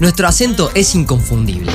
[0.00, 1.72] Nuestro acento es inconfundible.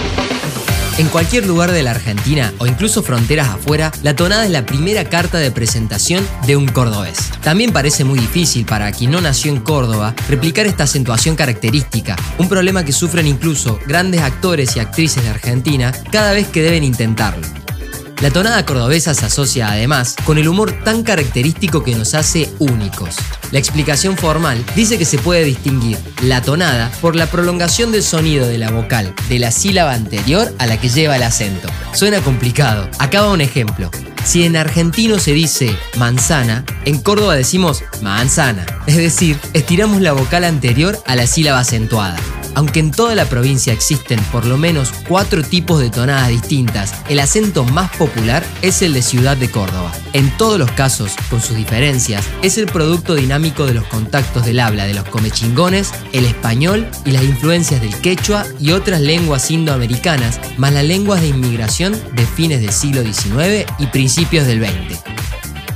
[0.98, 5.06] En cualquier lugar de la Argentina o incluso fronteras afuera, la tonada es la primera
[5.06, 7.32] carta de presentación de un cordobés.
[7.42, 12.50] También parece muy difícil para quien no nació en Córdoba replicar esta acentuación característica, un
[12.50, 17.61] problema que sufren incluso grandes actores y actrices de Argentina cada vez que deben intentarlo.
[18.22, 23.16] La tonada cordobesa se asocia además con el humor tan característico que nos hace únicos.
[23.50, 28.48] La explicación formal dice que se puede distinguir la tonada por la prolongación del sonido
[28.48, 31.68] de la vocal de la sílaba anterior a la que lleva el acento.
[31.94, 32.88] Suena complicado.
[33.00, 33.90] Acaba un ejemplo.
[34.24, 38.68] Si en argentino se dice manzana, en Córdoba decimos manzana.
[38.86, 42.18] Es decir, estiramos la vocal anterior a la sílaba acentuada.
[42.56, 47.20] Aunque en toda la provincia existen por lo menos cuatro tipos de tonadas distintas, el
[47.20, 49.92] acento más popular es el de Ciudad de Córdoba.
[50.14, 54.60] En todos los casos, con sus diferencias, es el producto dinámico de los contactos del
[54.60, 60.40] habla de los comechingones, el español y las influencias del quechua y otras lenguas indoamericanas,
[60.58, 65.11] más las lenguas de inmigración de fines del siglo XIX y principios del XX.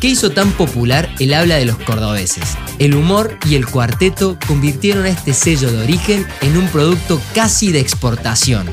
[0.05, 2.55] ¿Qué hizo tan popular el habla de los cordobeses?
[2.77, 7.71] El humor y el cuarteto convirtieron a este sello de origen en un producto casi
[7.71, 8.67] de exportación.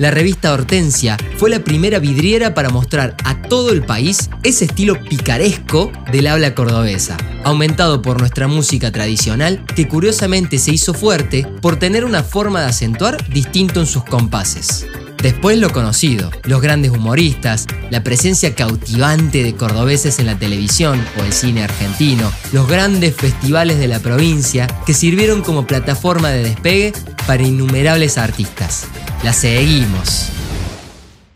[0.00, 5.00] La revista Hortensia fue la primera vidriera para mostrar a todo el país ese estilo
[5.04, 11.76] picaresco del habla cordobesa, aumentado por nuestra música tradicional que curiosamente se hizo fuerte por
[11.76, 14.84] tener una forma de acentuar distinto en sus compases.
[15.22, 21.22] Después lo conocido, los grandes humoristas, la presencia cautivante de cordobeses en la televisión o
[21.22, 26.92] el cine argentino, los grandes festivales de la provincia que sirvieron como plataforma de despegue
[27.28, 28.86] para innumerables artistas.
[29.22, 30.31] La seguimos.